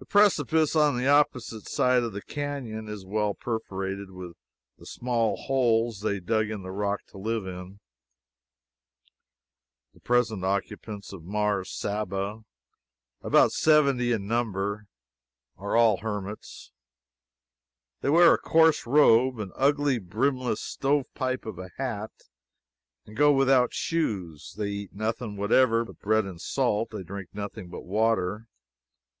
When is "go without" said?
23.16-23.72